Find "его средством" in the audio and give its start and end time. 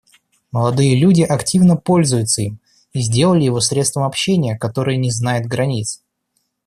3.43-4.03